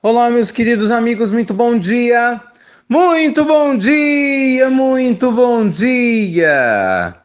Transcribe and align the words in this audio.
Olá, 0.00 0.30
meus 0.30 0.52
queridos 0.52 0.92
amigos, 0.92 1.28
muito 1.28 1.52
bom 1.52 1.76
dia! 1.76 2.40
Muito 2.88 3.44
bom 3.44 3.76
dia, 3.76 4.70
muito 4.70 5.32
bom 5.32 5.68
dia! 5.68 7.16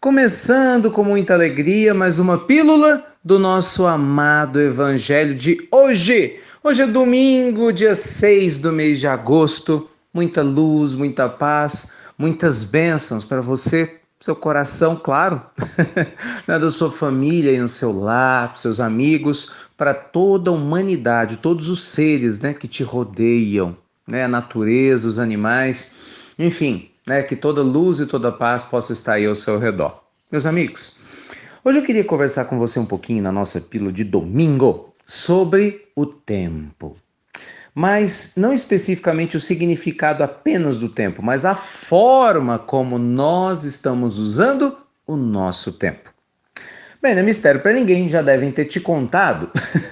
Começando 0.00 0.90
com 0.90 1.04
muita 1.04 1.34
alegria, 1.34 1.94
mais 1.94 2.18
uma 2.18 2.36
pílula 2.36 3.06
do 3.24 3.38
nosso 3.38 3.86
amado 3.86 4.60
Evangelho 4.60 5.32
de 5.32 5.68
hoje. 5.70 6.40
Hoje 6.64 6.82
é 6.82 6.86
domingo, 6.88 7.72
dia 7.72 7.94
6 7.94 8.58
do 8.58 8.72
mês 8.72 8.98
de 8.98 9.06
agosto. 9.06 9.88
Muita 10.12 10.42
luz, 10.42 10.94
muita 10.94 11.28
paz, 11.28 11.92
muitas 12.18 12.64
bênçãos 12.64 13.24
para 13.24 13.40
você, 13.40 14.00
seu 14.20 14.34
coração, 14.34 14.96
claro, 14.96 15.40
né, 16.46 16.58
da 16.58 16.70
sua 16.70 16.90
família 16.90 17.52
e 17.52 17.58
no 17.58 17.68
seu 17.68 17.92
lar, 17.92 18.48
para 18.48 18.56
seus 18.56 18.80
amigos, 18.80 19.52
para 19.76 19.94
toda 19.94 20.50
a 20.50 20.54
humanidade, 20.54 21.36
todos 21.36 21.70
os 21.70 21.84
seres 21.84 22.40
né, 22.40 22.52
que 22.52 22.66
te 22.66 22.82
rodeiam, 22.82 23.76
né, 24.06 24.24
a 24.24 24.28
natureza, 24.28 25.08
os 25.08 25.18
animais, 25.18 25.96
enfim, 26.38 26.90
né, 27.06 27.22
que 27.22 27.36
toda 27.36 27.62
luz 27.62 28.00
e 28.00 28.06
toda 28.06 28.32
paz 28.32 28.64
possa 28.64 28.92
estar 28.92 29.14
aí 29.14 29.26
ao 29.26 29.36
seu 29.36 29.58
redor. 29.58 30.02
Meus 30.30 30.46
amigos, 30.46 30.98
hoje 31.64 31.78
eu 31.78 31.84
queria 31.84 32.04
conversar 32.04 32.46
com 32.46 32.58
você 32.58 32.78
um 32.78 32.86
pouquinho 32.86 33.22
na 33.22 33.32
nossa 33.32 33.60
pílula 33.60 33.92
de 33.92 34.04
domingo 34.04 34.92
sobre 35.06 35.82
o 35.94 36.04
tempo. 36.04 36.96
Mas 37.78 38.32
não 38.36 38.52
especificamente 38.52 39.36
o 39.36 39.40
significado 39.40 40.24
apenas 40.24 40.78
do 40.78 40.88
tempo, 40.88 41.22
mas 41.22 41.44
a 41.44 41.54
forma 41.54 42.58
como 42.58 42.98
nós 42.98 43.62
estamos 43.62 44.18
usando 44.18 44.76
o 45.06 45.14
nosso 45.14 45.70
tempo. 45.70 46.12
Bem, 47.00 47.14
não 47.14 47.20
é 47.20 47.24
mistério 47.24 47.60
para 47.60 47.72
ninguém, 47.72 48.08
já 48.08 48.20
devem 48.20 48.50
ter 48.50 48.64
te 48.64 48.80
contado. 48.80 49.48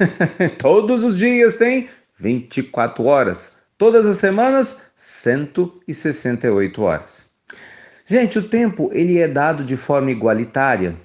Todos 0.59 1.05
os 1.05 1.17
dias 1.17 1.55
tem 1.55 1.89
24 2.19 3.05
horas. 3.05 3.63
Todas 3.79 4.05
as 4.05 4.17
semanas, 4.17 4.91
168 4.97 6.83
horas. 6.83 7.31
Gente, 8.05 8.37
o 8.37 8.49
tempo 8.49 8.91
ele 8.93 9.21
é 9.21 9.29
dado 9.29 9.63
de 9.63 9.77
forma 9.77 10.11
igualitária 10.11 10.97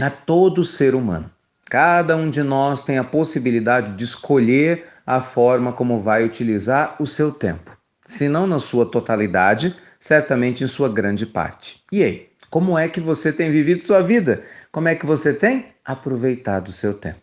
a 0.00 0.08
todo 0.08 0.64
ser 0.64 0.94
humano. 0.94 1.30
Cada 1.66 2.16
um 2.16 2.30
de 2.30 2.42
nós 2.42 2.82
tem 2.82 2.98
a 2.98 3.04
possibilidade 3.04 3.96
de 3.96 4.04
escolher 4.04 4.86
a 5.06 5.20
forma 5.20 5.72
como 5.72 6.00
vai 6.00 6.24
utilizar 6.24 6.96
o 6.98 7.06
seu 7.06 7.32
tempo. 7.32 7.76
Se 8.04 8.28
não 8.28 8.46
na 8.46 8.58
sua 8.58 8.86
totalidade, 8.86 9.74
certamente 9.98 10.62
em 10.62 10.66
sua 10.66 10.88
grande 10.88 11.26
parte. 11.26 11.82
E 11.90 12.02
aí, 12.02 12.28
como 12.50 12.78
é 12.78 12.88
que 12.88 13.00
você 13.00 13.32
tem 13.32 13.50
vivido 13.50 13.86
sua 13.86 14.02
vida? 14.02 14.42
Como 14.70 14.88
é 14.88 14.94
que 14.94 15.06
você 15.06 15.32
tem 15.32 15.66
aproveitado 15.84 16.68
o 16.68 16.72
seu 16.72 16.94
tempo? 16.94 17.20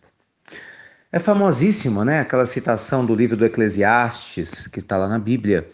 É 1.10 1.18
famosíssimo, 1.18 2.04
né? 2.04 2.20
Aquela 2.20 2.46
citação 2.46 3.04
do 3.04 3.14
livro 3.14 3.36
do 3.36 3.44
Eclesiastes, 3.44 4.66
que 4.66 4.80
está 4.80 4.96
lá 4.96 5.08
na 5.08 5.18
Bíblia, 5.18 5.68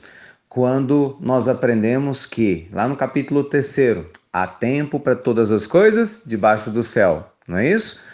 quando 0.48 1.16
nós 1.20 1.48
aprendemos 1.48 2.26
que, 2.26 2.68
lá 2.72 2.88
no 2.88 2.96
capítulo 2.96 3.44
3, 3.44 4.04
há 4.32 4.46
tempo 4.46 4.98
para 4.98 5.14
todas 5.14 5.52
as 5.52 5.66
coisas 5.66 6.22
debaixo 6.26 6.70
do 6.70 6.82
céu, 6.82 7.32
não 7.46 7.58
é 7.58 7.68
isso? 7.70 8.04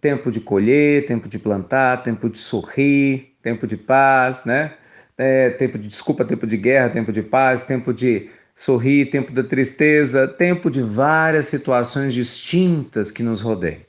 Tempo 0.00 0.30
de 0.30 0.40
colher, 0.40 1.06
tempo 1.06 1.28
de 1.28 1.38
plantar, 1.38 2.02
tempo 2.02 2.28
de 2.28 2.38
sorrir, 2.38 3.36
tempo 3.42 3.66
de 3.66 3.76
paz, 3.76 4.44
né? 4.44 4.74
É, 5.16 5.50
tempo 5.50 5.78
de 5.78 5.88
desculpa, 5.88 6.24
tempo 6.24 6.46
de 6.46 6.56
guerra, 6.56 6.90
tempo 6.90 7.12
de 7.12 7.22
paz, 7.22 7.64
tempo 7.64 7.94
de 7.94 8.28
sorrir, 8.54 9.10
tempo 9.10 9.32
da 9.32 9.42
tristeza, 9.42 10.26
tempo 10.26 10.70
de 10.70 10.82
várias 10.82 11.46
situações 11.46 12.12
distintas 12.12 13.10
que 13.10 13.22
nos 13.22 13.40
rodeiam. 13.40 13.80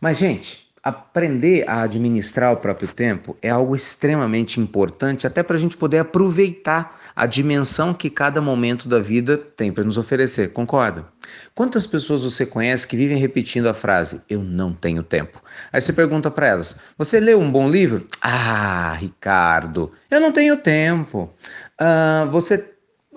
Mas, 0.00 0.18
gente, 0.18 0.67
aprender 0.88 1.64
a 1.68 1.82
administrar 1.82 2.52
o 2.52 2.56
próprio 2.56 2.88
tempo 2.88 3.36
é 3.42 3.50
algo 3.50 3.74
extremamente 3.74 4.60
importante, 4.60 5.26
até 5.26 5.42
para 5.42 5.56
a 5.56 5.60
gente 5.60 5.76
poder 5.76 5.98
aproveitar 5.98 6.98
a 7.14 7.26
dimensão 7.26 7.92
que 7.92 8.08
cada 8.08 8.40
momento 8.40 8.88
da 8.88 9.00
vida 9.00 9.36
tem 9.36 9.72
para 9.72 9.82
nos 9.82 9.98
oferecer, 9.98 10.52
concorda? 10.52 11.04
Quantas 11.52 11.84
pessoas 11.84 12.22
você 12.22 12.46
conhece 12.46 12.86
que 12.86 12.96
vivem 12.96 13.18
repetindo 13.18 13.68
a 13.68 13.74
frase 13.74 14.22
eu 14.30 14.40
não 14.40 14.72
tenho 14.72 15.02
tempo? 15.02 15.42
Aí 15.72 15.80
você 15.80 15.92
pergunta 15.92 16.30
para 16.30 16.46
elas: 16.46 16.78
você 16.96 17.18
leu 17.18 17.40
um 17.40 17.50
bom 17.50 17.68
livro? 17.68 18.06
Ah, 18.22 18.96
Ricardo, 19.00 19.90
eu 20.08 20.20
não 20.20 20.30
tenho 20.30 20.56
tempo. 20.56 21.28
Ah, 21.76 22.28
você 22.30 22.72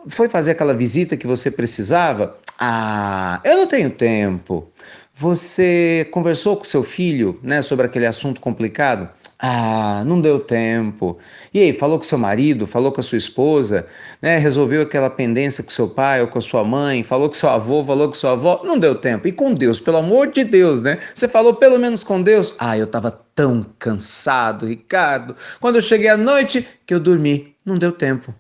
foi 0.08 0.28
fazer 0.28 0.52
aquela 0.52 0.74
visita 0.74 1.16
que 1.16 1.28
você 1.28 1.52
precisava? 1.52 2.36
Ah, 2.60 3.40
eu 3.44 3.58
não 3.58 3.68
tenho 3.68 3.92
tempo. 3.92 4.72
Você 5.16 6.08
conversou 6.12 6.58
com 6.58 6.64
seu 6.64 6.84
filho, 6.84 7.40
né, 7.44 7.62
sobre 7.62 7.86
aquele 7.86 8.06
assunto 8.06 8.42
complicado? 8.42 9.10
Ah, 9.44 10.04
não 10.06 10.22
deu 10.22 10.40
tempo. 10.40 11.18
E 11.52 11.60
aí, 11.60 11.74
falou 11.74 11.98
com 11.98 12.04
seu 12.04 12.18
marido, 12.20 12.68
falou 12.68 12.92
com 12.92 13.02
a 13.02 13.04
sua 13.04 13.18
esposa, 13.18 13.88
né? 14.22 14.38
Resolveu 14.38 14.84
aquela 14.84 15.10
pendência 15.10 15.64
com 15.64 15.72
seu 15.72 15.88
pai 15.90 16.22
ou 16.22 16.28
com 16.28 16.38
a 16.38 16.42
sua 16.42 16.64
mãe, 16.64 17.04
falou 17.04 17.28
com 17.28 17.34
seu 17.34 17.50
avô, 17.50 17.84
falou 17.84 18.08
com 18.08 18.14
sua 18.14 18.34
avó, 18.34 18.62
não 18.64 18.78
deu 18.78 18.94
tempo. 18.94 19.28
E 19.28 19.32
com 19.32 19.52
Deus, 19.52 19.80
pelo 19.80 19.98
amor 19.98 20.28
de 20.28 20.44
Deus, 20.44 20.84
né? 20.84 21.00
Você 21.16 21.28
falou 21.28 21.56
pelo 21.56 21.80
menos 21.80 22.04
com 22.04 22.22
Deus? 22.22 22.54
Ah, 22.60 22.78
eu 22.78 22.86
estava 22.86 23.10
tão 23.34 23.66
cansado, 23.80 24.68
Ricardo. 24.68 25.36
Quando 25.60 25.78
eu 25.78 25.82
cheguei 25.82 26.10
à 26.10 26.18
noite, 26.18 26.68
que 26.86 26.94
eu 26.94 27.00
dormi. 27.00 27.51
Não 27.64 27.78
deu 27.78 27.92
tempo. 27.92 28.34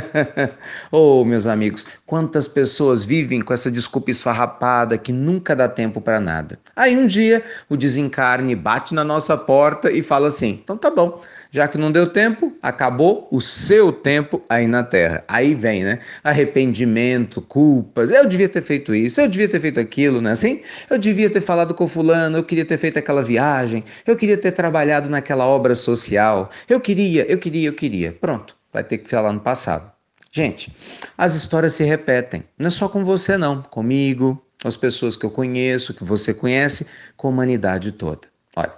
oh, 0.90 1.22
meus 1.22 1.46
amigos, 1.46 1.86
quantas 2.06 2.48
pessoas 2.48 3.04
vivem 3.04 3.42
com 3.42 3.52
essa 3.52 3.70
desculpa 3.70 4.10
esfarrapada 4.10 4.96
que 4.96 5.12
nunca 5.12 5.54
dá 5.54 5.68
tempo 5.68 6.00
para 6.00 6.18
nada. 6.18 6.58
Aí 6.74 6.96
um 6.96 7.06
dia 7.06 7.44
o 7.68 7.76
desencarne 7.76 8.54
bate 8.54 8.94
na 8.94 9.04
nossa 9.04 9.36
porta 9.36 9.92
e 9.92 10.00
fala 10.00 10.28
assim: 10.28 10.60
então 10.64 10.78
tá 10.78 10.90
bom, 10.90 11.20
já 11.50 11.66
que 11.66 11.78
não 11.78 11.90
deu 11.90 12.06
tempo, 12.10 12.52
acabou 12.62 13.26
o 13.30 13.40
seu 13.40 13.90
tempo 13.92 14.42
aí 14.48 14.66
na 14.66 14.82
Terra. 14.82 15.24
Aí 15.26 15.54
vem, 15.54 15.82
né? 15.82 16.00
Arrependimento, 16.22 17.40
culpas. 17.40 18.10
Eu 18.10 18.26
devia 18.26 18.48
ter 18.48 18.62
feito 18.62 18.94
isso, 18.94 19.20
eu 19.20 19.28
devia 19.28 19.48
ter 19.48 19.60
feito 19.60 19.80
aquilo, 19.80 20.20
não 20.20 20.30
é 20.30 20.32
assim? 20.32 20.62
Eu 20.90 20.98
devia 20.98 21.30
ter 21.30 21.40
falado 21.40 21.74
com 21.74 21.86
fulano, 21.86 22.38
eu 22.38 22.44
queria 22.44 22.64
ter 22.64 22.76
feito 22.76 22.98
aquela 22.98 23.22
viagem, 23.22 23.84
eu 24.06 24.16
queria 24.16 24.36
ter 24.36 24.52
trabalhado 24.52 25.08
naquela 25.08 25.46
obra 25.46 25.74
social. 25.74 26.50
Eu 26.68 26.80
queria, 26.80 27.24
eu 27.30 27.38
queria, 27.38 27.68
eu 27.68 27.72
queria. 27.72 28.12
Pronto, 28.12 28.47
vai 28.72 28.84
ter 28.84 28.98
que 28.98 29.10
falar 29.10 29.32
no 29.32 29.40
passado. 29.40 29.90
Gente, 30.30 30.74
as 31.16 31.34
histórias 31.34 31.72
se 31.72 31.84
repetem. 31.84 32.44
Não 32.58 32.68
é 32.68 32.70
só 32.70 32.88
com 32.88 33.04
você, 33.04 33.36
não. 33.36 33.62
Comigo, 33.62 34.42
com 34.60 34.68
as 34.68 34.76
pessoas 34.76 35.16
que 35.16 35.24
eu 35.24 35.30
conheço, 35.30 35.94
que 35.94 36.04
você 36.04 36.34
conhece, 36.34 36.86
com 37.16 37.28
a 37.28 37.30
humanidade 37.30 37.92
toda. 37.92 38.28
Olha, 38.54 38.72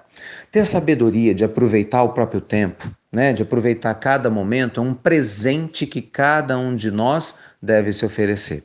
ter 0.53 0.61
a 0.61 0.65
sabedoria 0.65 1.35
de 1.35 1.45
aproveitar 1.45 2.03
o 2.03 2.11
próprio 2.11 2.41
tempo, 2.41 2.89
né, 3.11 3.33
de 3.33 3.43
aproveitar 3.43 3.95
cada 3.95 4.31
momento, 4.31 4.81
é 4.81 4.83
um 4.83 4.95
presente 4.95 5.87
que 5.87 6.01
cada 6.01 6.57
um 6.57 6.75
de 6.75 6.91
nós 6.91 7.39
deve 7.61 7.93
se 7.93 8.05
oferecer. 8.05 8.65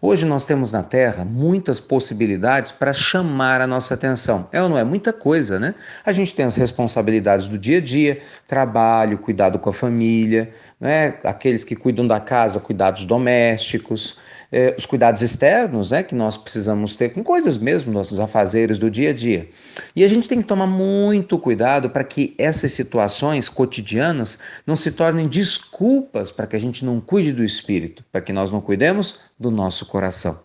Hoje 0.00 0.24
nós 0.24 0.46
temos 0.46 0.70
na 0.70 0.84
Terra 0.84 1.24
muitas 1.24 1.80
possibilidades 1.80 2.70
para 2.70 2.92
chamar 2.92 3.60
a 3.60 3.66
nossa 3.66 3.94
atenção. 3.94 4.48
É 4.52 4.62
ou 4.62 4.68
não 4.68 4.78
é? 4.78 4.84
Muita 4.84 5.12
coisa, 5.12 5.58
né? 5.58 5.74
A 6.06 6.12
gente 6.12 6.36
tem 6.36 6.44
as 6.44 6.54
responsabilidades 6.54 7.46
do 7.46 7.58
dia 7.58 7.78
a 7.78 7.80
dia, 7.80 8.20
trabalho, 8.46 9.18
cuidado 9.18 9.58
com 9.58 9.70
a 9.70 9.72
família, 9.72 10.54
né? 10.80 11.14
aqueles 11.24 11.64
que 11.64 11.74
cuidam 11.74 12.06
da 12.06 12.20
casa, 12.20 12.60
cuidados 12.60 13.04
domésticos, 13.04 14.20
eh, 14.50 14.74
os 14.76 14.86
cuidados 14.86 15.22
externos 15.22 15.90
né, 15.90 16.02
que 16.02 16.14
nós 16.14 16.36
precisamos 16.36 16.94
ter 16.94 17.10
com 17.10 17.22
coisas 17.22 17.58
mesmo, 17.58 17.92
nossos 17.92 18.18
afazeres 18.18 18.78
do 18.78 18.90
dia 18.90 19.10
a 19.10 19.12
dia. 19.12 19.48
E 19.94 20.04
a 20.04 20.08
gente 20.08 20.28
tem 20.28 20.40
que 20.40 20.46
tomar 20.46 20.66
muito 20.66 21.38
cuidado 21.38 21.90
para 21.90 22.04
que 22.04 22.34
essas 22.38 22.72
situações 22.72 23.48
cotidianas 23.48 24.38
não 24.66 24.76
se 24.76 24.90
tornem 24.92 25.28
desculpas 25.28 26.30
para 26.30 26.46
que 26.46 26.56
a 26.56 26.60
gente 26.60 26.84
não 26.84 27.00
cuide 27.00 27.32
do 27.32 27.44
espírito, 27.44 28.04
para 28.10 28.20
que 28.20 28.32
nós 28.32 28.50
não 28.50 28.60
cuidemos 28.60 29.20
do 29.38 29.50
nosso 29.50 29.86
coração. 29.86 30.40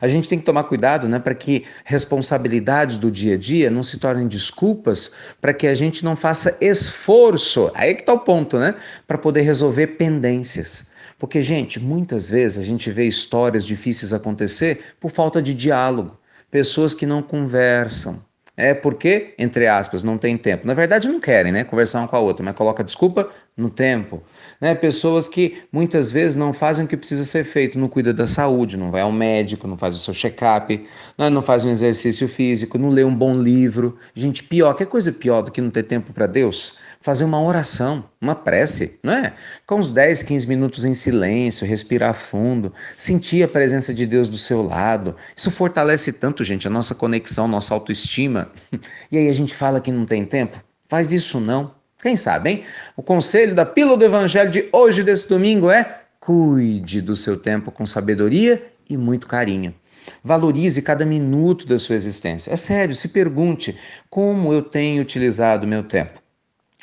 A 0.00 0.08
gente 0.08 0.28
tem 0.28 0.38
que 0.38 0.44
tomar 0.44 0.64
cuidado 0.64 1.08
né, 1.08 1.18
para 1.18 1.34
que 1.34 1.64
responsabilidades 1.84 2.96
do 2.96 3.10
dia 3.10 3.34
a 3.34 3.38
dia 3.38 3.70
não 3.70 3.82
se 3.82 3.98
tornem 3.98 4.28
desculpas 4.28 5.12
para 5.40 5.52
que 5.52 5.66
a 5.66 5.74
gente 5.74 6.04
não 6.04 6.16
faça 6.16 6.56
esforço. 6.60 7.70
Aí 7.74 7.94
que 7.94 8.02
está 8.02 8.12
o 8.12 8.20
ponto, 8.20 8.58
né? 8.58 8.74
Para 9.06 9.18
poder 9.18 9.42
resolver 9.42 9.88
pendências. 9.88 10.92
Porque, 11.24 11.40
gente, 11.40 11.80
muitas 11.80 12.28
vezes 12.28 12.58
a 12.58 12.62
gente 12.62 12.90
vê 12.90 13.06
histórias 13.06 13.64
difíceis 13.64 14.12
acontecer 14.12 14.94
por 15.00 15.10
falta 15.10 15.40
de 15.40 15.54
diálogo, 15.54 16.18
pessoas 16.50 16.92
que 16.92 17.06
não 17.06 17.22
conversam. 17.22 18.22
É 18.54 18.74
porque, 18.74 19.32
entre 19.38 19.66
aspas, 19.66 20.02
não 20.02 20.18
tem 20.18 20.36
tempo. 20.36 20.66
Na 20.66 20.74
verdade, 20.74 21.08
não 21.08 21.18
querem, 21.18 21.50
né? 21.50 21.64
Conversar 21.64 22.02
um 22.02 22.06
com 22.06 22.14
a 22.14 22.20
outra, 22.20 22.44
mas 22.44 22.54
coloca 22.54 22.84
desculpa 22.84 23.30
no 23.56 23.70
tempo. 23.70 24.22
Né? 24.60 24.74
Pessoas 24.74 25.26
que 25.26 25.62
muitas 25.72 26.12
vezes 26.12 26.36
não 26.36 26.52
fazem 26.52 26.84
o 26.84 26.88
que 26.88 26.96
precisa 26.96 27.24
ser 27.24 27.44
feito, 27.44 27.78
não 27.78 27.88
cuida 27.88 28.12
da 28.12 28.26
saúde, 28.26 28.76
não 28.76 28.90
vai 28.90 29.00
ao 29.00 29.10
médico, 29.10 29.66
não 29.66 29.76
faz 29.76 29.96
o 29.96 29.98
seu 29.98 30.12
check-up, 30.12 30.86
não, 31.16 31.30
não 31.30 31.42
faz 31.42 31.64
um 31.64 31.70
exercício 31.70 32.28
físico, 32.28 32.78
não 32.78 32.90
lê 32.90 33.02
um 33.02 33.14
bom 33.14 33.32
livro. 33.32 33.98
Gente, 34.14 34.44
pior, 34.44 34.74
que 34.74 34.84
coisa 34.84 35.10
pior 35.10 35.40
do 35.40 35.50
que 35.50 35.60
não 35.60 35.70
ter 35.70 35.84
tempo 35.84 36.12
para 36.12 36.26
Deus? 36.26 36.78
Fazer 37.04 37.24
uma 37.24 37.38
oração, 37.38 38.02
uma 38.18 38.34
prece, 38.34 38.98
não 39.02 39.12
é? 39.12 39.34
Com 39.66 39.74
uns 39.76 39.92
10, 39.92 40.22
15 40.22 40.48
minutos 40.48 40.84
em 40.86 40.94
silêncio, 40.94 41.66
respirar 41.66 42.14
fundo, 42.14 42.72
sentir 42.96 43.42
a 43.42 43.48
presença 43.48 43.92
de 43.92 44.06
Deus 44.06 44.26
do 44.26 44.38
seu 44.38 44.62
lado. 44.62 45.14
Isso 45.36 45.50
fortalece 45.50 46.14
tanto, 46.14 46.42
gente, 46.42 46.66
a 46.66 46.70
nossa 46.70 46.94
conexão, 46.94 47.46
nossa 47.46 47.74
autoestima. 47.74 48.50
E 49.12 49.18
aí 49.18 49.28
a 49.28 49.32
gente 49.34 49.54
fala 49.54 49.80
que 49.80 49.92
não 49.92 50.06
tem 50.06 50.24
tempo? 50.24 50.56
Faz 50.88 51.12
isso 51.12 51.38
não. 51.38 51.74
Quem 52.00 52.16
sabe, 52.16 52.50
hein? 52.50 52.64
O 52.96 53.02
conselho 53.02 53.54
da 53.54 53.66
Pílula 53.66 53.98
do 53.98 54.04
Evangelho 54.04 54.50
de 54.50 54.68
hoje, 54.72 55.02
desse 55.02 55.28
domingo, 55.28 55.70
é 55.70 56.00
cuide 56.18 57.02
do 57.02 57.14
seu 57.14 57.36
tempo 57.36 57.70
com 57.70 57.84
sabedoria 57.84 58.66
e 58.88 58.96
muito 58.96 59.28
carinho. 59.28 59.74
Valorize 60.22 60.80
cada 60.80 61.04
minuto 61.04 61.66
da 61.66 61.76
sua 61.78 61.96
existência. 61.96 62.50
É 62.50 62.56
sério, 62.56 62.94
se 62.94 63.08
pergunte 63.08 63.76
como 64.08 64.52
eu 64.52 64.62
tenho 64.62 65.02
utilizado 65.02 65.66
meu 65.66 65.82
tempo. 65.82 66.23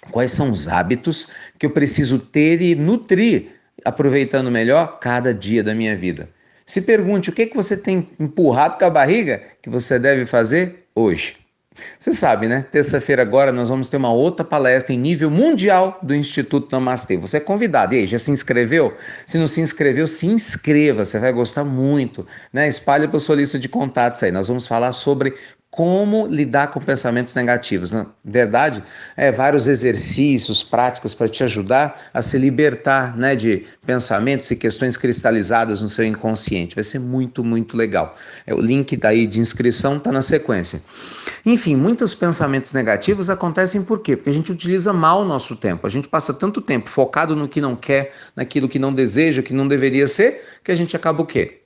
Quais 0.09 0.31
são 0.31 0.51
os 0.51 0.68
hábitos 0.68 1.31
que 1.59 1.65
eu 1.65 1.69
preciso 1.69 2.18
ter 2.18 2.62
e 2.62 2.74
nutrir, 2.74 3.51
aproveitando 3.86 4.50
melhor 4.50 5.00
cada 5.00 5.33
dia 5.33 5.63
da 5.63 5.75
minha 5.75 5.95
vida? 5.95 6.30
Se 6.65 6.81
pergunte 6.81 7.30
o 7.30 7.33
que, 7.33 7.45
que 7.45 7.56
você 7.56 7.75
tem 7.77 8.09
empurrado 8.19 8.77
com 8.77 8.86
a 8.86 8.89
barriga 8.89 9.44
que 9.62 9.69
você 9.69 10.00
deve 10.00 10.25
fazer 10.25 10.86
hoje. 10.95 11.38
Você 11.98 12.12
sabe, 12.12 12.48
né? 12.48 12.65
Terça-feira 12.69 13.21
agora 13.21 13.51
nós 13.51 13.69
vamos 13.69 13.88
ter 13.88 13.98
uma 13.98 14.12
outra 14.12 14.44
palestra 14.44 14.94
em 14.94 14.98
nível 14.98 15.31
mundial 15.31 15.98
do 16.03 16.13
Instituto 16.13 16.71
Namastê. 16.71 17.18
Você 17.18 17.38
é 17.38 17.39
convidado. 17.39 17.95
E 17.95 18.00
aí, 18.00 18.07
já 18.07 18.19
se 18.19 18.30
inscreveu? 18.30 18.95
Se 19.25 19.38
não 19.38 19.48
se 19.48 19.62
inscreveu, 19.62 20.06
se 20.06 20.27
inscreva. 20.27 21.06
Você 21.06 21.18
vai 21.18 21.31
gostar 21.31 21.63
muito, 21.63 22.27
né? 22.51 22.68
Espalhe 22.68 23.07
para 23.07 23.19
sua 23.19 23.38
lista 23.38 23.57
de 23.57 23.69
contatos 23.69 24.21
aí. 24.21 24.31
Nós 24.31 24.50
vamos 24.50 24.68
falar 24.68 24.92
sobre 24.92 25.33
como 25.72 26.28
lidar 26.28 26.68
com 26.68 26.82
pensamentos 26.82 27.34
negativos. 27.34 27.92
Na 27.92 28.06
verdade, 28.26 28.84
é 29.16 29.32
vários 29.32 29.70
exercícios, 29.70 30.62
práticas 30.62 31.14
para 31.14 31.30
te 31.30 31.46
ajudar 31.46 32.10
a 32.14 32.22
se 32.22 32.38
libertar 32.38 33.18
né, 33.18 33.38
de 33.38 33.66
pensamentos 33.86 34.52
e 34.52 34.58
questões 34.58 34.98
cristalizadas 34.98 35.82
no 35.82 35.88
seu 35.88 36.04
inconsciente. 36.04 36.76
Vai 36.76 36.84
ser 36.84 37.00
muito, 37.00 37.42
muito 37.42 37.78
legal. 37.78 38.18
É, 38.46 38.54
o 38.54 38.60
link 38.60 38.98
daí 38.98 39.26
de 39.26 39.40
inscrição 39.40 39.96
está 39.96 40.12
na 40.12 40.22
sequência. 40.22 40.82
Enfim, 41.46 41.78
muitos 41.78 42.14
pensamentos 42.14 42.74
negativos 42.74 43.30
acontecem 43.30 43.82
por 43.82 44.00
quê? 44.00 44.18
Porque 44.18 44.30
a 44.30 44.34
gente 44.34 44.52
utiliza 44.52 44.92
mal 44.92 45.22
o 45.22 45.26
nosso 45.26 45.56
tempo. 45.56 45.88
A 45.88 45.90
gente 45.90 46.10
passa 46.10 46.34
tanto 46.34 46.60
tempo 46.60 46.90
focado 46.90 47.34
no 47.34 47.48
que 47.48 47.62
não 47.62 47.78
quer, 47.78 48.14
naquilo 48.36 48.68
que 48.68 48.78
não 48.78 48.94
deseja, 48.94 49.42
que 49.42 49.54
não 49.54 49.70
deveria 49.70 50.06
ser, 50.06 50.44
que 50.66 50.72
a 50.72 50.76
gente 50.76 50.98
acaba 50.98 51.24
o 51.24 51.26
quê? 51.26 51.61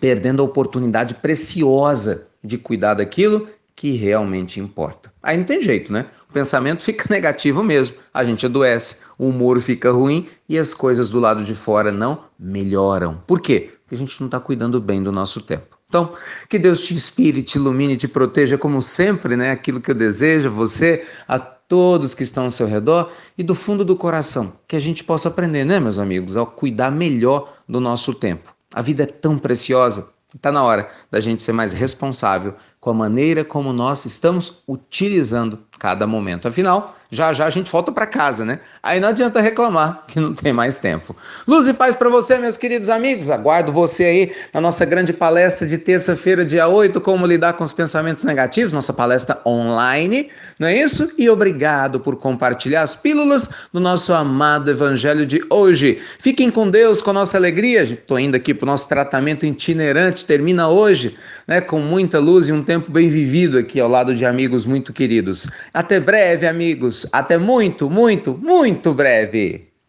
Perdendo 0.00 0.42
a 0.42 0.44
oportunidade 0.44 1.14
preciosa 1.14 2.28
de 2.42 2.58
cuidar 2.58 2.94
daquilo 2.94 3.48
que 3.74 3.92
realmente 3.92 4.58
importa. 4.58 5.12
Aí 5.22 5.36
não 5.36 5.44
tem 5.44 5.60
jeito, 5.60 5.92
né? 5.92 6.06
O 6.30 6.32
pensamento 6.32 6.82
fica 6.82 7.06
negativo 7.12 7.62
mesmo, 7.62 7.96
a 8.12 8.24
gente 8.24 8.46
adoece, 8.46 8.98
o 9.18 9.28
humor 9.28 9.60
fica 9.60 9.92
ruim 9.92 10.26
e 10.48 10.58
as 10.58 10.72
coisas 10.72 11.10
do 11.10 11.20
lado 11.20 11.44
de 11.44 11.54
fora 11.54 11.92
não 11.92 12.24
melhoram. 12.38 13.22
Por 13.26 13.40
quê? 13.40 13.70
Porque 13.82 13.94
a 13.94 13.98
gente 13.98 14.18
não 14.20 14.26
está 14.26 14.40
cuidando 14.40 14.80
bem 14.80 15.02
do 15.02 15.12
nosso 15.12 15.42
tempo. 15.42 15.76
Então, 15.88 16.12
que 16.48 16.58
Deus 16.58 16.80
te 16.80 16.94
inspire, 16.94 17.42
te 17.42 17.58
ilumine, 17.58 17.96
te 17.96 18.08
proteja, 18.08 18.58
como 18.58 18.82
sempre, 18.82 19.36
né? 19.36 19.50
Aquilo 19.50 19.80
que 19.80 19.90
eu 19.90 19.94
desejo, 19.94 20.50
você, 20.50 21.04
a 21.28 21.38
todos 21.38 22.14
que 22.14 22.22
estão 22.22 22.44
ao 22.44 22.50
seu 22.50 22.66
redor 22.66 23.12
e 23.36 23.42
do 23.42 23.54
fundo 23.54 23.84
do 23.84 23.94
coração, 23.94 24.52
que 24.66 24.74
a 24.74 24.80
gente 24.80 25.04
possa 25.04 25.28
aprender, 25.28 25.64
né, 25.64 25.78
meus 25.80 25.98
amigos, 25.98 26.36
a 26.36 26.46
cuidar 26.46 26.90
melhor 26.90 27.56
do 27.68 27.80
nosso 27.80 28.14
tempo. 28.14 28.55
A 28.74 28.82
vida 28.82 29.04
é 29.04 29.06
tão 29.06 29.38
preciosa 29.38 30.14
Está 30.34 30.52
na 30.52 30.62
hora 30.62 30.90
da 31.10 31.20
gente 31.20 31.42
ser 31.42 31.52
mais 31.52 31.72
responsável 31.72 32.54
com 32.86 32.90
a 32.90 32.94
maneira 32.94 33.44
como 33.44 33.72
nós 33.72 34.04
estamos 34.04 34.62
utilizando 34.68 35.58
cada 35.76 36.06
momento. 36.06 36.46
Afinal, 36.46 36.96
já 37.10 37.32
já 37.32 37.46
a 37.46 37.50
gente 37.50 37.70
volta 37.70 37.92
para 37.92 38.06
casa, 38.06 38.44
né? 38.44 38.60
Aí 38.82 38.98
não 38.98 39.08
adianta 39.08 39.40
reclamar 39.40 40.04
que 40.08 40.18
não 40.18 40.34
tem 40.34 40.52
mais 40.52 40.78
tempo. 40.78 41.14
Luz 41.46 41.68
e 41.68 41.72
paz 41.72 41.94
para 41.94 42.08
você, 42.08 42.38
meus 42.38 42.56
queridos 42.56 42.88
amigos. 42.88 43.30
Aguardo 43.30 43.72
você 43.72 44.04
aí 44.04 44.32
na 44.52 44.60
nossa 44.60 44.84
grande 44.84 45.12
palestra 45.12 45.66
de 45.66 45.78
terça-feira, 45.78 46.44
dia 46.44 46.66
8, 46.66 47.00
como 47.00 47.26
lidar 47.26 47.54
com 47.54 47.64
os 47.64 47.72
pensamentos 47.72 48.24
negativos, 48.24 48.72
nossa 48.72 48.92
palestra 48.92 49.40
online, 49.46 50.30
não 50.58 50.66
é 50.66 50.76
isso? 50.76 51.12
E 51.16 51.28
obrigado 51.28 52.00
por 52.00 52.16
compartilhar 52.16 52.82
as 52.82 52.96
pílulas 52.96 53.50
do 53.72 53.78
nosso 53.80 54.12
amado 54.12 54.70
evangelho 54.70 55.26
de 55.26 55.40
hoje. 55.50 56.00
Fiquem 56.18 56.50
com 56.50 56.68
Deus, 56.68 57.02
com 57.02 57.12
nossa 57.12 57.36
alegria. 57.36 57.82
Estou 57.82 58.18
indo 58.18 58.36
aqui 58.36 58.52
para 58.54 58.64
o 58.64 58.66
nosso 58.66 58.88
tratamento 58.88 59.46
itinerante, 59.46 60.24
termina 60.24 60.68
hoje, 60.68 61.16
né, 61.46 61.60
com 61.60 61.78
muita 61.78 62.18
luz 62.18 62.48
e 62.48 62.52
um 62.52 62.62
tempo 62.76 62.92
bem 62.92 63.08
vivido 63.08 63.56
aqui 63.56 63.80
ao 63.80 63.88
lado 63.88 64.14
de 64.14 64.24
amigos 64.26 64.66
muito 64.66 64.92
queridos. 64.92 65.48
Até 65.72 65.98
breve, 65.98 66.46
amigos. 66.46 67.06
Até 67.10 67.38
muito, 67.38 67.88
muito, 67.88 68.38
muito 68.38 68.92
breve. 68.92 69.65